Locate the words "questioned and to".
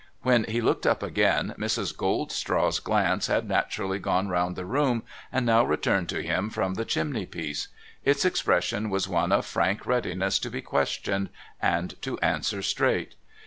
10.63-12.17